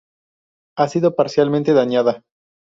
[0.79, 2.23] Ha sido parcialmente dañada.